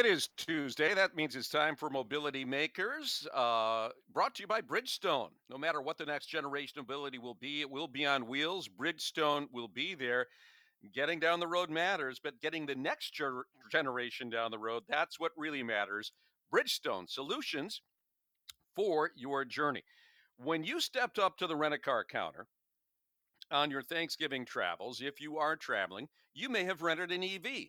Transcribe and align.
It 0.00 0.06
is 0.06 0.28
Tuesday. 0.38 0.94
That 0.94 1.14
means 1.14 1.36
it's 1.36 1.50
time 1.50 1.76
for 1.76 1.90
Mobility 1.90 2.42
Makers, 2.42 3.28
uh, 3.34 3.90
brought 4.10 4.34
to 4.36 4.42
you 4.42 4.46
by 4.46 4.62
Bridgestone. 4.62 5.28
No 5.50 5.58
matter 5.58 5.82
what 5.82 5.98
the 5.98 6.06
next 6.06 6.28
generation 6.28 6.78
of 6.78 6.88
mobility 6.88 7.18
will 7.18 7.34
be, 7.34 7.60
it 7.60 7.70
will 7.70 7.86
be 7.86 8.06
on 8.06 8.26
wheels. 8.26 8.66
Bridgestone 8.66 9.48
will 9.52 9.68
be 9.68 9.94
there. 9.94 10.26
Getting 10.94 11.20
down 11.20 11.38
the 11.38 11.46
road 11.46 11.68
matters, 11.68 12.18
but 12.18 12.40
getting 12.40 12.64
the 12.64 12.74
next 12.74 13.12
ger- 13.12 13.44
generation 13.70 14.30
down 14.30 14.50
the 14.50 14.58
road, 14.58 14.84
that's 14.88 15.20
what 15.20 15.32
really 15.36 15.62
matters. 15.62 16.12
Bridgestone 16.50 17.06
solutions 17.06 17.82
for 18.74 19.10
your 19.14 19.44
journey. 19.44 19.84
When 20.38 20.64
you 20.64 20.80
stepped 20.80 21.18
up 21.18 21.36
to 21.36 21.46
the 21.46 21.56
rent 21.56 21.74
a 21.74 21.78
car 21.78 22.06
counter 22.10 22.46
on 23.50 23.70
your 23.70 23.82
Thanksgiving 23.82 24.46
travels, 24.46 25.02
if 25.02 25.20
you 25.20 25.36
are 25.36 25.56
traveling, 25.56 26.08
you 26.32 26.48
may 26.48 26.64
have 26.64 26.80
rented 26.80 27.12
an 27.12 27.22
EV. 27.22 27.68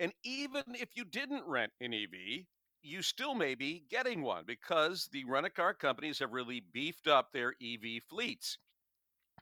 And 0.00 0.12
even 0.24 0.62
if 0.74 0.90
you 0.94 1.04
didn't 1.04 1.46
rent 1.46 1.72
an 1.80 1.94
EV, 1.94 2.46
you 2.82 3.00
still 3.02 3.34
may 3.34 3.54
be 3.54 3.84
getting 3.88 4.22
one 4.22 4.44
because 4.46 5.08
the 5.12 5.24
rent 5.24 5.46
a 5.46 5.50
car 5.50 5.72
companies 5.72 6.18
have 6.18 6.32
really 6.32 6.62
beefed 6.72 7.06
up 7.08 7.32
their 7.32 7.54
EV 7.62 8.02
fleets. 8.08 8.58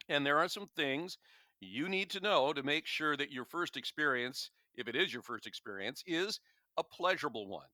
And 0.09 0.25
there 0.25 0.39
are 0.39 0.49
some 0.49 0.69
things 0.77 1.19
you 1.61 1.89
need 1.89 2.11
to 2.11 2.21
know 2.21 2.53
to 2.53 2.63
make 2.63 2.87
sure 2.87 3.17
that 3.17 3.33
your 3.33 3.45
first 3.45 3.77
experience, 3.77 4.51
if 4.75 4.89
it 4.89 4.97
is 4.97 5.13
your 5.13 5.23
first 5.23 5.47
experience, 5.47 6.03
is 6.07 6.41
a 6.77 6.85
pleasurable 6.85 7.47
one. 7.47 7.67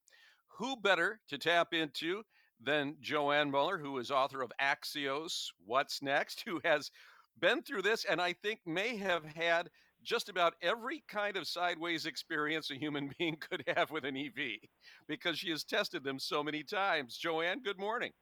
Who 0.58 0.76
better 0.76 1.20
to 1.28 1.38
tap 1.38 1.72
into 1.72 2.22
than 2.60 2.96
Joann 3.02 3.50
Muller, 3.50 3.78
who 3.78 3.98
is 3.98 4.10
author 4.10 4.42
of 4.42 4.52
Axios 4.60 5.48
What's 5.64 6.02
Next, 6.02 6.42
who 6.46 6.60
has 6.64 6.90
been 7.38 7.62
through 7.62 7.82
this 7.82 8.04
and 8.04 8.20
I 8.20 8.32
think 8.32 8.60
may 8.66 8.96
have 8.96 9.24
had 9.24 9.70
just 10.08 10.30
about 10.30 10.54
every 10.62 11.04
kind 11.06 11.36
of 11.36 11.46
sideways 11.46 12.06
experience 12.06 12.70
a 12.70 12.74
human 12.74 13.10
being 13.18 13.36
could 13.36 13.62
have 13.76 13.90
with 13.90 14.06
an 14.06 14.16
EV 14.16 14.58
because 15.06 15.38
she 15.38 15.50
has 15.50 15.64
tested 15.64 16.02
them 16.02 16.18
so 16.18 16.42
many 16.42 16.62
times. 16.62 17.20
Joann, 17.22 17.62
good 17.62 17.78
morning. 17.78 18.12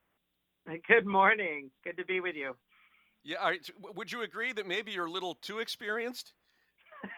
Good 0.88 1.06
morning. 1.06 1.70
Good 1.84 1.96
to 1.98 2.04
be 2.04 2.18
with 2.18 2.34
you. 2.34 2.56
Yeah, 3.22 3.36
right. 3.36 3.70
would 3.94 4.10
you 4.10 4.22
agree 4.22 4.52
that 4.52 4.66
maybe 4.66 4.90
you're 4.90 5.06
a 5.06 5.10
little 5.10 5.36
too 5.36 5.60
experienced? 5.60 6.32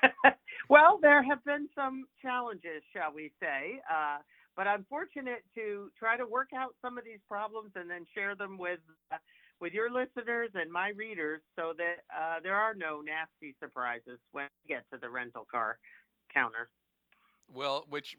well, 0.69 0.99
there 1.01 1.23
have 1.23 1.43
been 1.45 1.69
some 1.75 2.05
challenges, 2.21 2.83
shall 2.95 3.13
we 3.15 3.33
say. 3.41 3.81
Uh, 3.91 4.19
but 4.55 4.67
I'm 4.67 4.85
fortunate 4.91 5.45
to 5.55 5.91
try 5.99 6.19
to 6.19 6.27
work 6.27 6.49
out 6.55 6.75
some 6.83 6.99
of 6.99 7.05
these 7.05 7.21
problems 7.27 7.71
and 7.75 7.89
then 7.89 8.05
share 8.15 8.35
them 8.35 8.59
with 8.59 8.81
uh, 9.11 9.17
with 9.61 9.73
your 9.73 9.91
listeners 9.91 10.51
and 10.55 10.71
my 10.71 10.91
readers 10.91 11.41
so 11.57 11.73
that 11.77 12.05
uh, 12.17 12.41
there 12.43 12.55
are 12.55 12.75
no 12.75 13.01
nasty 13.01 13.55
surprises 13.61 14.19
when 14.33 14.47
we 14.65 14.75
get 14.75 14.85
to 14.93 14.99
the 14.99 15.11
rental 15.11 15.47
car 15.51 15.79
counter. 16.33 16.69
Well, 17.53 17.87
which 17.89 18.17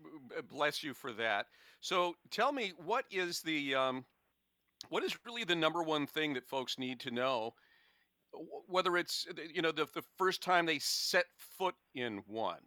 bless 0.49 0.83
you 0.83 0.93
for 0.93 1.11
that. 1.13 1.47
So 1.81 2.15
tell 2.31 2.51
me, 2.51 2.73
what 2.83 3.05
is 3.11 3.41
the 3.41 3.75
um, 3.75 4.05
what 4.89 5.03
is 5.03 5.17
really 5.25 5.43
the 5.43 5.55
number 5.55 5.83
one 5.83 6.07
thing 6.07 6.33
that 6.33 6.47
folks 6.47 6.79
need 6.79 6.99
to 7.01 7.11
know? 7.11 7.53
Whether 8.67 8.97
it's 8.97 9.27
you 9.53 9.61
know 9.61 9.71
the, 9.71 9.87
the 9.93 10.03
first 10.17 10.41
time 10.41 10.65
they 10.65 10.79
set 10.79 11.25
foot 11.37 11.75
in 11.93 12.21
one. 12.27 12.59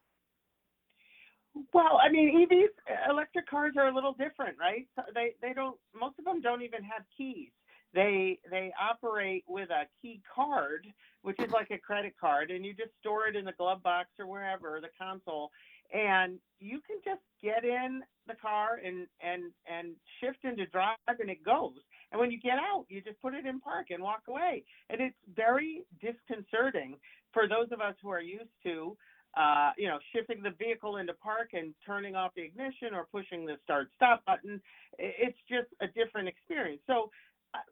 Well, 1.75 2.00
I 2.03 2.11
mean, 2.11 2.47
EVs, 2.48 3.11
electric 3.11 3.47
cars 3.47 3.75
are 3.77 3.89
a 3.89 3.95
little 3.95 4.15
different, 4.15 4.56
right? 4.59 4.87
They 5.15 5.34
they 5.43 5.53
don't. 5.53 5.77
Most 5.98 6.19
of 6.19 6.25
them 6.25 6.41
don't 6.41 6.62
even 6.62 6.83
have 6.84 7.03
keys. 7.17 7.50
They 7.95 8.39
they 8.51 8.73
operate 8.81 9.45
with 9.48 9.71
a 9.71 9.85
key 10.01 10.23
card, 10.35 10.87
which 11.23 11.39
is 11.39 11.51
like 11.51 11.71
a 11.71 11.79
credit 11.79 12.15
card, 12.21 12.51
and 12.51 12.65
you 12.65 12.75
just 12.75 12.91
store 13.01 13.27
it 13.29 13.37
in 13.37 13.45
the 13.45 13.53
glove 13.53 13.83
box 13.83 14.09
or 14.19 14.27
wherever 14.27 14.81
the 14.81 14.89
console, 14.99 15.51
and 15.93 16.39
you 16.61 16.81
can 16.87 16.97
just 17.05 17.21
get 17.43 17.65
in 17.65 18.03
the 18.27 18.34
car 18.34 18.81
and 18.84 19.07
and 19.21 19.53
and 19.67 19.95
shift 20.21 20.45
into 20.45 20.67
drive, 20.67 20.97
and 21.07 21.31
it 21.31 21.45
goes. 21.45 21.75
And 22.11 22.21
when 22.21 22.31
you 22.31 22.41
get 22.41 22.59
out, 22.59 22.87
you 22.89 23.01
just 23.01 23.21
put 23.23 23.34
it 23.34 23.47
in 23.47 23.61
park 23.61 23.87
and 23.91 24.03
walk 24.03 24.23
away. 24.29 24.65
And 24.91 25.01
it's 25.01 25.17
very 25.34 25.84
disconcerting 26.01 26.97
for 27.33 27.49
those 27.49 27.69
of 27.72 27.81
us 27.81 27.95
who 28.03 28.11
are 28.11 28.21
used 28.21 28.53
to 28.65 28.97
uh, 29.34 29.71
you 29.78 29.89
know, 29.89 29.99
shifting 30.15 30.43
the 30.43 30.50
vehicle 30.59 30.99
into 30.99 31.15
park 31.15 31.50
and 31.55 31.75
turning 31.87 32.15
off 32.15 32.33
the 32.37 32.43
ignition 32.43 32.93
or 32.93 33.06
pushing 33.11 33.47
the 33.47 33.56
start 33.65 33.89
stop 33.97 34.25
button. 34.27 34.61
It's 34.99 35.39
just 35.49 35.69
a 35.81 35.87
different 35.89 36.28
experience. 36.28 36.83
So 36.87 37.11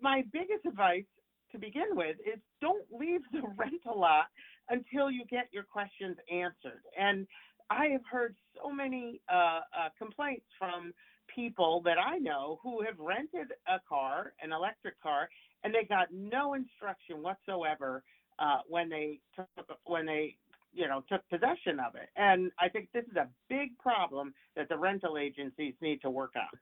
my 0.00 0.24
biggest 0.32 0.66
advice 0.66 1.04
to 1.52 1.58
begin 1.58 1.88
with 1.92 2.16
is 2.20 2.40
don't 2.60 2.84
leave 2.90 3.20
the 3.32 3.42
rental 3.56 3.98
lot 3.98 4.26
until 4.68 5.10
you 5.10 5.24
get 5.28 5.48
your 5.52 5.64
questions 5.64 6.16
answered. 6.32 6.82
And 6.98 7.26
I 7.70 7.86
have 7.86 8.02
heard 8.10 8.34
so 8.56 8.70
many 8.70 9.20
uh, 9.32 9.60
uh, 9.76 9.88
complaints 9.98 10.46
from 10.58 10.92
people 11.34 11.80
that 11.84 11.96
I 11.98 12.18
know 12.18 12.58
who 12.62 12.82
have 12.82 12.98
rented 12.98 13.52
a 13.68 13.78
car, 13.88 14.32
an 14.42 14.52
electric 14.52 15.00
car, 15.00 15.28
and 15.62 15.74
they 15.74 15.84
got 15.84 16.08
no 16.12 16.54
instruction 16.54 17.22
whatsoever 17.22 18.02
uh, 18.38 18.58
when 18.68 18.88
they 18.88 19.20
took 19.36 19.78
when 19.84 20.06
they 20.06 20.36
you 20.72 20.88
know 20.88 21.04
took 21.08 21.28
possession 21.28 21.78
of 21.78 21.94
it. 21.94 22.08
And 22.16 22.50
I 22.58 22.68
think 22.68 22.88
this 22.92 23.04
is 23.10 23.16
a 23.16 23.28
big 23.48 23.76
problem 23.78 24.34
that 24.56 24.68
the 24.68 24.76
rental 24.76 25.18
agencies 25.18 25.74
need 25.80 26.00
to 26.02 26.10
work 26.10 26.32
on. 26.36 26.58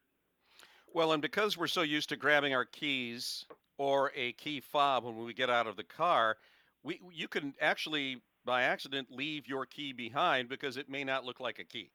Well, 0.95 1.13
and 1.13 1.23
because 1.23 1.57
we're 1.57 1.67
so 1.67 1.83
used 1.83 2.09
to 2.09 2.17
grabbing 2.17 2.55
our 2.55 2.65
keys 2.65 3.45
or 3.77 4.13
a 4.17 4.33
key 4.33 4.61
fob 4.61 5.05
when 5.05 5.17
we 5.17 5.35
get 5.35 5.51
out 5.51 5.67
of 5.67 5.77
the 5.77 5.85
car, 5.85 6.37
we 6.83 7.01
you 7.13 7.29
can 7.29 7.55
actually 7.61 8.23
by 8.45 8.63
accident 8.63 9.09
leave 9.11 9.47
your 9.47 9.67
key 9.67 9.93
behind 9.93 10.49
because 10.49 10.77
it 10.77 10.89
may 10.89 11.05
not 11.05 11.25
look 11.25 11.41
like 11.41 11.59
a 11.59 11.65
key. 11.65 11.91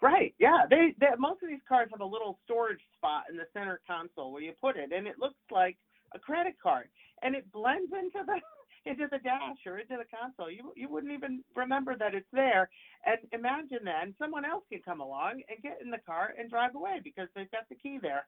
Right. 0.00 0.34
Yeah. 0.38 0.66
They, 0.68 0.94
they 1.00 1.06
most 1.18 1.42
of 1.42 1.48
these 1.48 1.64
cars 1.68 1.88
have 1.90 2.00
a 2.00 2.06
little 2.06 2.38
storage 2.44 2.80
spot 2.96 3.24
in 3.30 3.36
the 3.36 3.46
center 3.52 3.80
console 3.86 4.32
where 4.32 4.42
you 4.42 4.52
put 4.60 4.76
it, 4.76 4.92
and 4.92 5.06
it 5.06 5.18
looks 5.18 5.40
like 5.50 5.76
a 6.14 6.18
credit 6.18 6.54
card, 6.62 6.88
and 7.22 7.34
it 7.34 7.50
blends 7.50 7.92
into 7.92 8.24
the 8.24 8.40
into 8.90 9.06
the 9.10 9.18
dash 9.18 9.58
or 9.66 9.78
into 9.78 9.96
the 9.96 10.08
console. 10.16 10.50
You 10.50 10.72
you 10.76 10.88
wouldn't 10.88 11.12
even 11.12 11.42
remember 11.54 11.96
that 11.98 12.14
it's 12.14 12.30
there. 12.32 12.68
And 13.04 13.18
imagine 13.32 13.84
then 13.84 14.14
someone 14.18 14.44
else 14.44 14.64
can 14.70 14.80
come 14.82 15.00
along 15.00 15.42
and 15.48 15.62
get 15.62 15.78
in 15.82 15.90
the 15.90 15.98
car 16.06 16.34
and 16.38 16.50
drive 16.50 16.74
away 16.74 17.00
because 17.02 17.28
they've 17.34 17.50
got 17.50 17.68
the 17.68 17.76
key 17.76 17.98
there. 18.00 18.26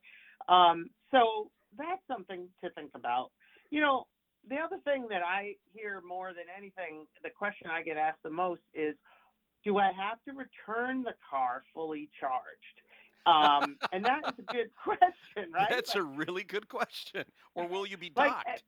Um, 0.49 0.91
so 1.11 1.51
that's 1.77 2.03
something 2.09 2.49
to 2.63 2.71
think 2.71 2.91
about. 2.95 3.31
You 3.71 3.81
know, 3.81 4.07
the 4.49 4.57
other 4.57 4.79
thing 4.85 5.07
that 5.11 5.23
I 5.23 5.55
hear 5.75 6.03
more 6.07 6.29
than 6.29 6.45
anything, 6.57 7.07
the 7.23 7.31
question 7.31 7.69
I 7.71 7.83
get 7.83 7.97
asked 7.97 8.23
the 8.23 8.31
most 8.31 8.63
is, 8.75 8.95
do 9.65 9.79
I 9.79 9.93
have 9.93 10.19
to 10.27 10.33
return 10.33 11.03
the 11.03 11.15
car 11.29 11.63
fully 11.75 12.09
charged? 12.19 12.79
Um, 13.27 13.77
and 13.93 14.05
that's 14.05 14.39
a 14.39 14.53
good 14.53 14.71
question, 14.83 15.53
right? 15.53 15.69
That's 15.69 15.95
like, 15.95 16.05
a 16.05 16.07
really 16.07 16.45
good 16.45 16.69
question. 16.69 17.25
Or 17.55 17.67
will 17.67 17.87
you 17.87 17.99
be 17.99 18.09
docked? 18.17 18.47
Like, 18.47 18.63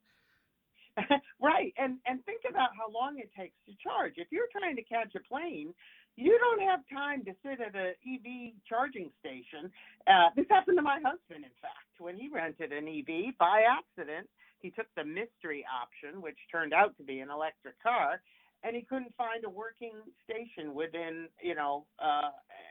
right. 1.40 1.72
And 1.78 1.98
and 2.06 2.24
think 2.24 2.42
about 2.48 2.70
how 2.76 2.90
long 2.92 3.18
it 3.18 3.30
takes 3.36 3.56
to 3.66 3.72
charge. 3.82 4.14
If 4.16 4.28
you're 4.30 4.50
trying 4.52 4.76
to 4.76 4.82
catch 4.82 5.14
a 5.14 5.20
plane, 5.20 5.74
you 6.16 6.38
don't 6.38 6.66
have 6.68 6.80
time 6.92 7.24
to 7.24 7.32
sit 7.42 7.60
at 7.60 7.74
an 7.74 7.94
EV 8.04 8.54
charging 8.68 9.10
station. 9.20 9.70
Uh, 10.06 10.30
this 10.36 10.46
happened 10.50 10.78
to 10.78 10.82
my 10.82 10.98
husband, 11.04 11.44
in 11.46 11.56
fact, 11.62 11.94
when 11.98 12.16
he 12.16 12.28
rented 12.28 12.72
an 12.72 12.88
EV 12.88 13.38
by 13.38 13.62
accident. 13.64 14.28
He 14.60 14.70
took 14.70 14.86
the 14.96 15.04
mystery 15.04 15.64
option, 15.64 16.20
which 16.20 16.36
turned 16.52 16.74
out 16.74 16.96
to 16.98 17.02
be 17.02 17.20
an 17.20 17.30
electric 17.30 17.80
car, 17.82 18.20
and 18.62 18.76
he 18.76 18.82
couldn't 18.82 19.14
find 19.16 19.44
a 19.44 19.48
working 19.48 19.94
station 20.28 20.74
within, 20.74 21.28
you 21.42 21.54
know, 21.54 21.86
uh, 21.98 22.28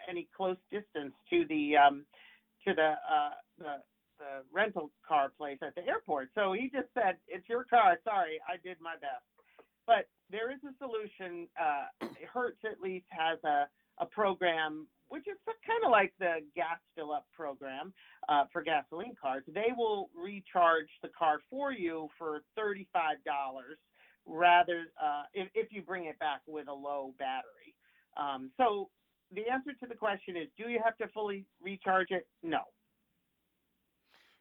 any 0.07 0.27
close 0.35 0.57
distance 0.71 1.13
to 1.31 1.45
the 1.49 1.77
um, 1.77 2.05
to 2.67 2.75
the 2.75 2.93
uh, 3.09 3.33
the 3.57 3.73
the 4.19 4.43
rental 4.51 4.91
car 5.07 5.31
place 5.37 5.57
at 5.61 5.75
the 5.75 5.85
airport. 5.87 6.29
So 6.35 6.53
he 6.53 6.69
just 6.69 6.93
said, 6.93 7.17
"It's 7.27 7.47
your 7.49 7.63
car. 7.63 7.97
Sorry, 8.03 8.39
I 8.47 8.57
did 8.57 8.79
my 8.79 8.95
best." 8.95 9.25
But 9.87 10.07
there 10.29 10.51
is 10.51 10.59
a 10.63 10.75
solution. 10.77 11.47
Uh, 11.59 11.87
Hertz 12.33 12.59
at 12.65 12.79
least 12.81 13.07
has 13.09 13.43
a 13.43 13.67
a 13.99 14.05
program 14.05 14.87
which 15.09 15.27
is 15.27 15.37
kind 15.65 15.83
of 15.83 15.91
like 15.91 16.13
the 16.19 16.37
gas 16.55 16.77
fill 16.95 17.11
up 17.11 17.25
program 17.35 17.91
uh, 18.29 18.45
for 18.53 18.61
gasoline 18.61 19.15
cars. 19.19 19.43
They 19.47 19.73
will 19.75 20.09
recharge 20.15 20.89
the 21.01 21.09
car 21.17 21.39
for 21.49 21.73
you 21.73 22.09
for 22.17 22.41
thirty 22.55 22.87
five 22.93 23.17
dollars 23.25 23.77
rather 24.25 24.85
uh, 25.01 25.23
if, 25.33 25.49
if 25.55 25.71
you 25.71 25.81
bring 25.81 26.05
it 26.05 26.19
back 26.19 26.41
with 26.45 26.67
a 26.67 26.73
low 26.73 27.13
battery. 27.17 27.73
Um, 28.17 28.51
so 28.57 28.89
the 29.33 29.49
answer 29.51 29.71
to 29.79 29.87
the 29.87 29.95
question 29.95 30.37
is, 30.37 30.47
do 30.57 30.69
you 30.69 30.79
have 30.83 30.97
to 30.97 31.07
fully 31.13 31.45
recharge 31.61 32.11
it? 32.11 32.27
No. 32.43 32.61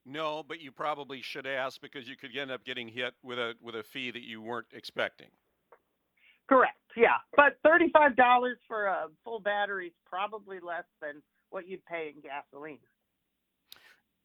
No, 0.08 0.42
but 0.42 0.60
you 0.60 0.72
probably 0.72 1.20
should 1.20 1.46
ask 1.46 1.80
because 1.82 2.08
you 2.08 2.16
could 2.16 2.34
end 2.34 2.50
up 2.50 2.64
getting 2.64 2.88
hit 2.88 3.12
with 3.22 3.38
a 3.38 3.54
with 3.60 3.74
a 3.74 3.82
fee 3.82 4.10
that 4.10 4.22
you 4.22 4.40
weren't 4.40 4.68
expecting. 4.72 5.28
Correct. 6.48 6.78
Yeah, 6.96 7.16
but 7.36 7.58
thirty-five 7.62 8.16
dollars 8.16 8.56
for 8.66 8.86
a 8.86 9.08
full 9.22 9.40
battery 9.40 9.88
is 9.88 9.92
probably 10.06 10.60
less 10.60 10.84
than 11.02 11.22
what 11.50 11.68
you'd 11.68 11.84
pay 11.84 12.12
in 12.14 12.22
gasoline. 12.22 12.78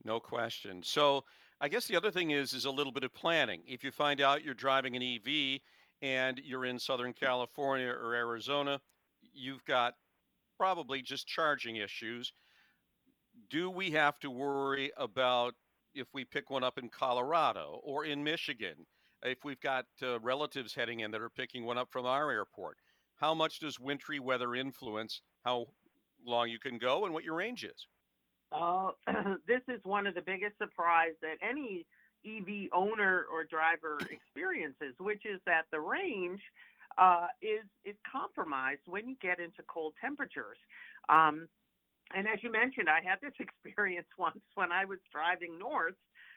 No 0.05 0.21
question. 0.21 0.81
So 0.83 1.25
I 1.59 1.67
guess 1.67 1.85
the 1.85 1.97
other 1.97 2.11
thing 2.11 2.31
is 2.31 2.53
is 2.53 2.63
a 2.63 2.71
little 2.71 2.93
bit 2.93 3.03
of 3.03 3.13
planning. 3.13 3.61
If 3.67 3.83
you 3.83 3.91
find 3.91 4.21
out 4.21 4.43
you're 4.43 4.53
driving 4.53 4.95
an 4.95 5.03
EV 5.03 5.59
and 6.01 6.39
you're 6.45 6.65
in 6.65 6.79
Southern 6.79 7.11
California 7.11 7.89
or 7.89 8.15
Arizona, 8.15 8.79
you've 9.33 9.65
got 9.65 9.95
probably 10.57 11.01
just 11.01 11.27
charging 11.27 11.75
issues. 11.75 12.31
Do 13.49 13.69
we 13.69 13.91
have 13.91 14.17
to 14.19 14.29
worry 14.29 14.91
about 14.95 15.55
if 15.95 16.07
we 16.13 16.25
pick 16.25 16.49
one 16.49 16.63
up 16.63 16.77
in 16.77 16.89
Colorado 16.89 17.79
or 17.83 18.05
in 18.05 18.23
Michigan? 18.23 18.85
If 19.23 19.45
we've 19.45 19.59
got 19.59 19.85
uh, 20.01 20.19
relatives 20.19 20.73
heading 20.73 20.99
in 20.99 21.11
that 21.11 21.21
are 21.21 21.29
picking 21.29 21.65
one 21.65 21.77
up 21.77 21.89
from 21.91 22.05
our 22.05 22.29
airport, 22.31 22.77
how 23.15 23.33
much 23.33 23.59
does 23.59 23.79
wintry 23.79 24.19
weather 24.19 24.55
influence 24.55 25.21
how 25.45 25.67
long 26.25 26.49
you 26.49 26.59
can 26.59 26.77
go 26.77 27.05
and 27.05 27.13
what 27.13 27.23
your 27.23 27.35
range 27.35 27.63
is? 27.63 27.87
Uh, 28.51 28.91
this 29.47 29.61
is 29.67 29.79
one 29.83 30.07
of 30.07 30.15
the 30.15 30.21
biggest 30.21 30.57
surprise 30.57 31.13
that 31.21 31.37
any 31.41 31.85
EV 32.25 32.69
owner 32.73 33.25
or 33.31 33.43
driver 33.45 33.97
experiences, 34.11 34.93
which 34.99 35.25
is 35.25 35.39
that 35.45 35.63
the 35.71 35.79
range 35.79 36.41
uh, 36.97 37.27
is 37.41 37.65
is 37.85 37.95
compromised 38.09 38.81
when 38.85 39.07
you 39.07 39.15
get 39.21 39.39
into 39.39 39.63
cold 39.67 39.93
temperatures. 39.99 40.57
Um, 41.09 41.47
and 42.15 42.27
as 42.27 42.43
you 42.43 42.51
mentioned, 42.51 42.89
I 42.89 43.01
had 43.01 43.19
this 43.21 43.33
experience 43.39 44.07
once 44.17 44.41
when 44.55 44.71
I 44.71 44.85
was 44.85 44.99
driving 45.11 45.57
north 45.57 45.95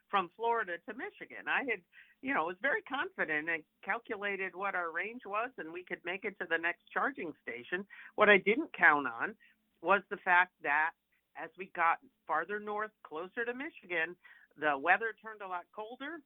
from 0.08 0.30
Florida 0.36 0.78
to 0.88 0.94
Michigan. 0.94 1.50
I 1.50 1.66
had, 1.66 1.82
you 2.22 2.32
know, 2.32 2.46
was 2.46 2.56
very 2.62 2.82
confident 2.82 3.50
and 3.50 3.62
calculated 3.84 4.54
what 4.54 4.74
our 4.74 4.92
range 4.92 5.22
was 5.26 5.50
and 5.58 5.72
we 5.72 5.82
could 5.82 5.98
make 6.04 6.24
it 6.24 6.38
to 6.38 6.46
the 6.48 6.58
next 6.58 6.82
charging 6.92 7.32
station. 7.42 7.84
What 8.14 8.30
I 8.30 8.38
didn't 8.38 8.72
count 8.72 9.06
on 9.06 9.34
was 9.82 10.02
the 10.10 10.22
fact 10.22 10.52
that 10.62 10.90
as 11.36 11.50
we 11.58 11.70
got 11.74 11.98
farther 12.26 12.60
north, 12.60 12.92
closer 13.02 13.44
to 13.44 13.52
Michigan, 13.52 14.16
the 14.58 14.78
weather 14.78 15.12
turned 15.20 15.42
a 15.42 15.48
lot 15.48 15.66
colder 15.74 16.22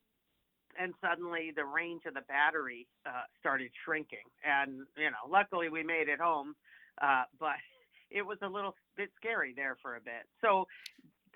and 0.78 0.94
suddenly 1.00 1.50
the 1.54 1.64
range 1.64 2.02
of 2.06 2.14
the 2.14 2.22
battery 2.28 2.86
uh, 3.06 3.26
started 3.40 3.70
shrinking. 3.84 4.22
And, 4.44 4.86
you 4.96 5.10
know, 5.10 5.26
luckily 5.28 5.68
we 5.68 5.82
made 5.82 6.08
it 6.08 6.20
home, 6.20 6.54
uh, 7.02 7.24
but 7.40 7.58
it 8.10 8.22
was 8.22 8.38
a 8.42 8.48
little 8.48 8.74
bit 8.96 9.10
scary 9.16 9.52
there 9.54 9.76
for 9.82 9.96
a 9.96 10.00
bit. 10.00 10.26
So 10.40 10.66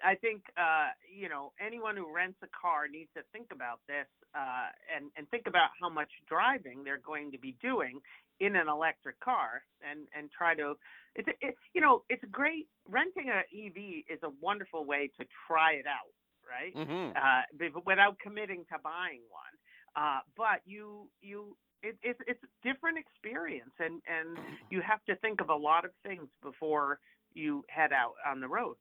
I 0.02 0.14
think 0.14 0.42
uh, 0.56 0.90
you 1.06 1.28
know 1.28 1.52
anyone 1.60 1.96
who 1.96 2.12
rents 2.12 2.38
a 2.42 2.48
car 2.50 2.88
needs 2.88 3.10
to 3.16 3.22
think 3.32 3.48
about 3.52 3.80
this 3.86 4.08
uh, 4.34 4.68
and 4.94 5.10
and 5.16 5.28
think 5.30 5.46
about 5.46 5.70
how 5.80 5.88
much 5.88 6.10
driving 6.28 6.82
they're 6.84 7.02
going 7.04 7.30
to 7.32 7.38
be 7.38 7.56
doing 7.62 8.00
in 8.40 8.56
an 8.56 8.68
electric 8.68 9.20
car 9.20 9.62
and 9.80 10.08
and 10.16 10.30
try 10.30 10.54
to 10.54 10.74
it's 11.14 11.28
it, 11.40 11.54
you 11.74 11.80
know 11.80 12.02
it's 12.08 12.24
great 12.30 12.66
renting 12.88 13.30
an 13.30 13.44
EV 13.54 14.04
is 14.10 14.20
a 14.24 14.30
wonderful 14.40 14.84
way 14.84 15.10
to 15.18 15.24
try 15.46 15.72
it 15.72 15.86
out 15.86 16.10
right? 16.44 16.74
Hmm 16.74 17.16
uh, 17.16 17.42
without 17.86 18.18
committing 18.18 18.64
to 18.70 18.76
buying 18.82 19.22
one 19.30 19.54
uh, 19.96 20.20
but 20.36 20.60
you 20.66 21.08
you 21.22 21.56
it, 21.82 21.96
it's 22.02 22.20
it's 22.26 22.40
a 22.44 22.68
different 22.68 22.98
experience 22.98 23.72
and 23.78 24.00
and 24.08 24.38
you 24.70 24.80
have 24.80 25.04
to 25.06 25.16
think 25.16 25.40
of 25.40 25.50
a 25.50 25.54
lot 25.54 25.84
of 25.84 25.90
things 26.04 26.28
before 26.42 26.98
you 27.34 27.64
head 27.68 27.92
out 27.92 28.14
on 28.26 28.40
the 28.40 28.48
road 28.48 28.76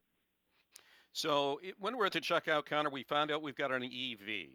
So 1.13 1.59
it, 1.63 1.75
when 1.79 1.97
we're 1.97 2.05
at 2.07 2.13
the 2.13 2.21
checkout 2.21 2.65
counter, 2.65 2.89
we 2.89 3.03
found 3.03 3.31
out 3.31 3.41
we've 3.41 3.55
got 3.55 3.71
an 3.71 3.83
EV. 3.83 4.47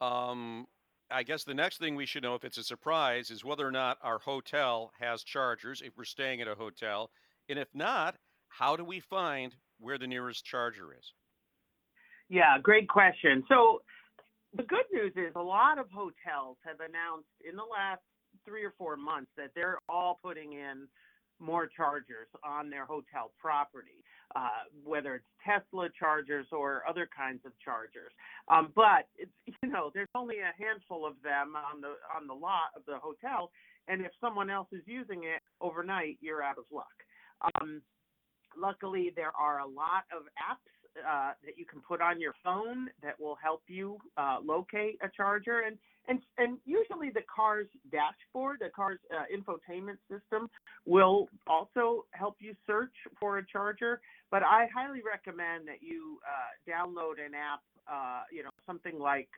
Um, 0.00 0.66
I 1.10 1.22
guess 1.24 1.44
the 1.44 1.54
next 1.54 1.78
thing 1.78 1.96
we 1.96 2.06
should 2.06 2.22
know, 2.22 2.34
if 2.34 2.44
it's 2.44 2.58
a 2.58 2.62
surprise, 2.64 3.30
is 3.30 3.44
whether 3.44 3.66
or 3.66 3.72
not 3.72 3.98
our 4.02 4.18
hotel 4.18 4.92
has 5.00 5.24
chargers, 5.24 5.82
if 5.84 5.96
we're 5.96 6.04
staying 6.04 6.40
at 6.40 6.48
a 6.48 6.54
hotel. 6.54 7.10
And 7.48 7.58
if 7.58 7.68
not, 7.74 8.16
how 8.48 8.76
do 8.76 8.84
we 8.84 9.00
find 9.00 9.54
where 9.78 9.98
the 9.98 10.06
nearest 10.06 10.44
charger 10.44 10.94
is? 10.98 11.12
Yeah, 12.28 12.58
great 12.62 12.88
question. 12.88 13.44
So 13.48 13.82
the 14.56 14.62
good 14.64 14.86
news 14.92 15.12
is 15.16 15.32
a 15.36 15.42
lot 15.42 15.78
of 15.78 15.86
hotels 15.90 16.56
have 16.64 16.80
announced 16.80 17.30
in 17.48 17.56
the 17.56 17.64
last 17.64 18.02
three 18.44 18.64
or 18.64 18.74
four 18.78 18.96
months 18.96 19.30
that 19.36 19.50
they're 19.54 19.78
all 19.88 20.18
putting 20.22 20.54
in 20.54 20.88
more 21.38 21.66
chargers 21.66 22.28
on 22.44 22.68
their 22.68 22.84
hotel 22.84 23.32
property, 23.40 24.04
uh, 24.36 24.68
whether 24.84 25.14
it's 25.16 25.24
Tesla 25.44 25.88
chargers 25.98 26.46
or 26.52 26.82
other 26.88 27.08
kinds 27.16 27.40
of 27.46 27.52
chargers. 27.64 28.12
Um, 28.48 28.72
but 28.76 29.08
it's 29.16 29.32
you 29.62 29.70
know 29.70 29.90
there's 29.94 30.12
only 30.14 30.36
a 30.38 30.52
handful 30.62 31.06
of 31.06 31.14
them 31.22 31.56
on 31.56 31.80
the 31.80 31.94
on 32.14 32.26
the 32.26 32.34
lot 32.34 32.76
of 32.76 32.82
the 32.86 32.98
hotel, 32.98 33.50
and 33.88 34.02
if 34.02 34.12
someone 34.20 34.50
else 34.50 34.68
is 34.72 34.82
using 34.84 35.24
it 35.24 35.42
overnight, 35.60 36.18
you're 36.20 36.42
out 36.42 36.58
of 36.58 36.64
luck. 36.70 36.86
Um, 37.54 37.80
luckily, 38.56 39.12
there 39.16 39.32
are 39.38 39.60
a 39.60 39.66
lot 39.66 40.04
of 40.14 40.24
apps 40.36 40.79
uh, 40.98 41.32
that 41.44 41.56
you 41.56 41.64
can 41.64 41.80
put 41.80 42.00
on 42.00 42.20
your 42.20 42.34
phone 42.44 42.88
that 43.02 43.18
will 43.20 43.36
help 43.42 43.62
you 43.66 43.98
uh, 44.16 44.38
locate 44.44 44.98
a 45.02 45.08
charger, 45.16 45.60
and 45.66 45.78
and 46.08 46.20
and 46.38 46.58
usually 46.64 47.10
the 47.10 47.22
car's 47.34 47.68
dashboard, 47.90 48.58
the 48.60 48.70
car's 48.74 48.98
uh, 49.12 49.24
infotainment 49.34 49.98
system, 50.10 50.48
will 50.86 51.28
also 51.46 52.04
help 52.12 52.36
you 52.40 52.54
search 52.66 52.94
for 53.18 53.38
a 53.38 53.46
charger. 53.46 54.00
But 54.30 54.42
I 54.42 54.68
highly 54.74 55.00
recommend 55.02 55.68
that 55.68 55.82
you 55.82 56.18
uh, 56.24 56.70
download 56.70 57.24
an 57.24 57.34
app, 57.34 57.60
uh, 57.90 58.22
you 58.32 58.42
know, 58.42 58.50
something 58.66 58.98
like 58.98 59.28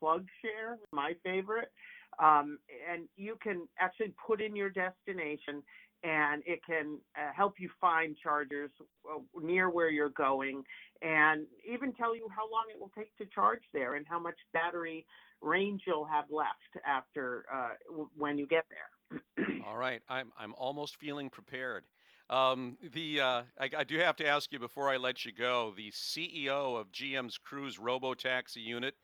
PlugShare, 0.00 0.76
my 0.92 1.14
favorite, 1.22 1.70
um, 2.18 2.58
and 2.90 3.08
you 3.16 3.36
can 3.42 3.68
actually 3.78 4.12
put 4.26 4.40
in 4.40 4.54
your 4.54 4.70
destination 4.70 5.62
and 6.04 6.42
it 6.46 6.60
can 6.64 6.98
uh, 7.16 7.32
help 7.34 7.54
you 7.58 7.70
find 7.80 8.16
chargers 8.22 8.70
uh, 9.10 9.18
near 9.42 9.70
where 9.70 9.88
you're 9.88 10.10
going 10.10 10.62
and 11.02 11.46
even 11.66 11.92
tell 11.92 12.14
you 12.14 12.28
how 12.34 12.42
long 12.42 12.64
it 12.70 12.78
will 12.78 12.92
take 12.96 13.16
to 13.16 13.24
charge 13.34 13.62
there 13.72 13.94
and 13.94 14.06
how 14.08 14.18
much 14.18 14.36
battery 14.52 15.06
range 15.40 15.82
you'll 15.86 16.04
have 16.04 16.26
left 16.30 16.86
after 16.86 17.44
uh, 17.52 17.70
w- 17.88 18.08
when 18.16 18.38
you 18.38 18.46
get 18.46 18.64
there. 18.70 19.46
All 19.66 19.76
right, 19.76 20.02
I'm 20.08 20.32
I'm 20.38 20.54
almost 20.56 20.96
feeling 20.96 21.30
prepared. 21.30 21.84
Um, 22.30 22.78
the 22.92 23.20
uh, 23.20 23.42
I, 23.58 23.70
I 23.78 23.84
do 23.84 23.98
have 23.98 24.16
to 24.16 24.26
ask 24.26 24.52
you 24.52 24.58
before 24.58 24.90
I 24.90 24.96
let 24.96 25.24
you 25.24 25.32
go. 25.32 25.72
The 25.76 25.90
CEO 25.90 26.78
of 26.80 26.90
GM's 26.92 27.38
Cruise 27.38 27.78
Robo 27.78 28.14
Taxi 28.14 28.60
unit 28.60 28.94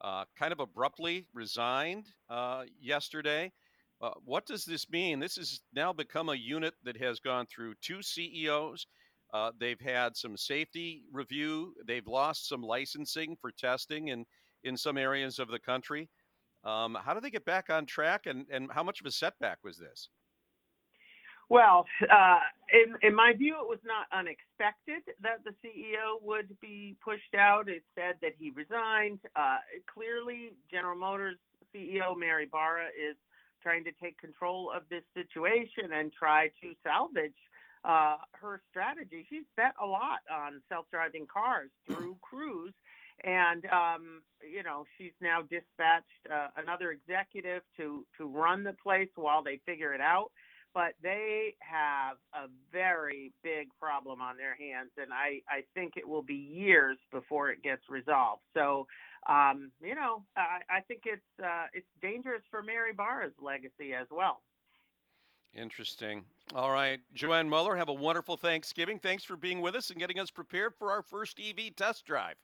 uh, 0.00 0.24
kind 0.38 0.52
of 0.52 0.60
abruptly 0.60 1.26
resigned 1.32 2.06
uh, 2.28 2.64
yesterday. 2.80 3.52
Uh, 4.02 4.10
what 4.24 4.44
does 4.46 4.64
this 4.64 4.90
mean? 4.90 5.20
This 5.20 5.36
has 5.36 5.60
now 5.72 5.92
become 5.92 6.28
a 6.28 6.34
unit 6.34 6.74
that 6.82 6.96
has 6.96 7.20
gone 7.20 7.46
through 7.46 7.74
two 7.80 8.02
CEOs. 8.02 8.86
Uh, 9.32 9.52
they've 9.58 9.80
had 9.80 10.16
some 10.16 10.36
safety 10.36 11.04
review. 11.12 11.72
They've 11.86 12.06
lost 12.06 12.48
some 12.48 12.62
licensing 12.62 13.36
for 13.40 13.52
testing 13.52 14.08
in 14.08 14.26
in 14.64 14.76
some 14.76 14.96
areas 14.96 15.38
of 15.38 15.48
the 15.48 15.58
country. 15.58 16.08
Um, 16.64 16.96
how 17.02 17.14
do 17.14 17.20
they 17.20 17.30
get 17.30 17.44
back 17.44 17.70
on 17.70 17.86
track, 17.86 18.26
and 18.26 18.44
and 18.50 18.70
how 18.72 18.82
much 18.82 19.00
of 19.00 19.06
a 19.06 19.10
setback 19.10 19.58
was 19.62 19.78
this? 19.78 20.08
Well, 21.48 21.84
uh, 22.10 22.38
in, 22.72 22.94
in 23.06 23.14
my 23.14 23.34
view, 23.36 23.56
it 23.60 23.68
was 23.68 23.80
not 23.84 24.06
unexpected 24.10 25.02
that 25.20 25.44
the 25.44 25.50
CEO 25.62 26.22
would 26.22 26.56
be 26.60 26.96
pushed 27.04 27.34
out. 27.36 27.68
It 27.68 27.82
said 27.94 28.14
that 28.22 28.32
he 28.38 28.50
resigned. 28.50 29.18
Uh, 29.36 29.58
clearly, 29.92 30.52
General 30.70 30.96
Motors 30.96 31.36
CEO 31.74 32.16
Mary 32.16 32.46
Barra 32.50 32.86
is 32.86 33.16
trying 33.62 33.84
to 33.84 33.92
take 34.02 34.18
control 34.18 34.70
of 34.74 34.82
this 34.90 35.04
situation 35.14 35.92
and 35.92 36.12
try 36.12 36.48
to 36.60 36.74
salvage 36.82 37.36
uh, 37.84 38.16
her 38.32 38.60
strategy. 38.70 39.26
She's 39.28 39.44
bet 39.56 39.74
a 39.82 39.86
lot 39.86 40.20
on 40.30 40.62
self-driving 40.68 41.26
cars 41.32 41.70
through 41.86 42.16
Cruise, 42.20 42.74
and 43.24 43.64
um, 43.66 44.22
you 44.42 44.62
know 44.62 44.84
she's 44.96 45.12
now 45.20 45.42
dispatched 45.42 46.06
uh, 46.32 46.48
another 46.56 46.92
executive 46.92 47.62
to 47.76 48.06
to 48.18 48.26
run 48.26 48.64
the 48.64 48.74
place 48.82 49.08
while 49.16 49.42
they 49.42 49.60
figure 49.66 49.92
it 49.94 50.00
out. 50.00 50.30
But 50.74 50.94
they 51.02 51.54
have 51.58 52.16
a 52.32 52.48
very 52.72 53.32
big 53.42 53.68
problem 53.78 54.22
on 54.22 54.36
their 54.38 54.54
hands, 54.54 54.90
and 54.96 55.12
I 55.12 55.42
I 55.48 55.64
think 55.74 55.94
it 55.96 56.08
will 56.08 56.22
be 56.22 56.34
years 56.34 56.98
before 57.10 57.50
it 57.50 57.62
gets 57.62 57.82
resolved. 57.90 58.42
So 58.54 58.86
um, 59.28 59.70
you 59.82 59.94
know, 59.94 60.24
I, 60.36 60.58
I 60.68 60.80
think 60.80 61.02
it's 61.04 61.22
uh, 61.42 61.66
it's 61.72 61.86
dangerous 62.00 62.42
for 62.50 62.62
Mary 62.62 62.92
Barra's 62.92 63.34
legacy 63.40 63.94
as 63.94 64.06
well. 64.10 64.42
Interesting. 65.54 66.24
All 66.54 66.70
right, 66.70 66.98
Joann 67.14 67.48
Muller, 67.48 67.76
have 67.76 67.88
a 67.88 67.94
wonderful 67.94 68.36
Thanksgiving. 68.36 68.98
Thanks 68.98 69.22
for 69.22 69.36
being 69.36 69.60
with 69.60 69.74
us 69.74 69.90
and 69.90 69.98
getting 69.98 70.18
us 70.18 70.30
prepared 70.30 70.74
for 70.78 70.90
our 70.90 71.02
first 71.02 71.38
EV 71.38 71.76
test 71.76 72.04
drive. 72.06 72.36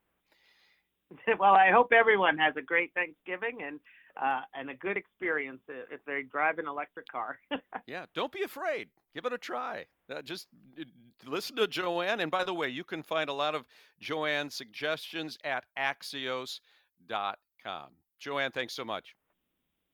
well, 1.39 1.55
I 1.55 1.71
hope 1.71 1.93
everyone 1.93 2.37
has 2.39 2.55
a 2.57 2.63
great 2.63 2.93
Thanksgiving 2.95 3.63
and 3.67 3.81
uh, 4.21 4.41
and 4.55 4.71
a 4.71 4.75
good 4.75 4.97
experience 4.97 5.61
if 5.69 6.05
they 6.07 6.23
drive 6.23 6.59
an 6.59 6.67
electric 6.67 7.09
car. 7.09 7.39
Yeah, 7.87 8.05
don't 8.15 8.31
be 8.31 8.43
afraid. 8.43 8.89
Give 9.15 9.25
it 9.25 9.33
a 9.33 9.39
try. 9.39 9.87
Uh, 10.15 10.21
just 10.21 10.47
uh, 10.79 10.85
listen 11.27 11.57
to 11.57 11.67
Joann. 11.67 12.21
And 12.21 12.31
by 12.31 12.45
the 12.45 12.53
way, 12.53 12.69
you 12.69 12.85
can 12.85 13.03
find 13.03 13.31
a 13.31 13.33
lot 13.33 13.55
of 13.55 13.65
Joann's 14.03 14.55
suggestions 14.55 15.39
at 15.43 15.65
axios 15.79 16.61
dot 17.09 17.39
com. 17.65 17.89
Joann, 18.21 18.53
thanks 18.53 18.75
so 18.75 18.85
much. 18.85 19.15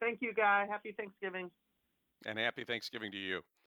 Thank 0.00 0.22
you, 0.22 0.34
Guy. 0.34 0.66
Happy 0.68 0.92
Thanksgiving. 0.92 1.52
And 2.26 2.36
happy 2.36 2.64
Thanksgiving 2.64 3.12
to 3.12 3.18
you. 3.18 3.42